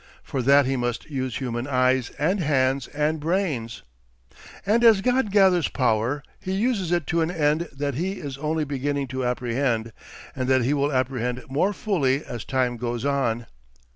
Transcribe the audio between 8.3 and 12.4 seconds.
only beginning to apprehend, and that he will apprehend more fully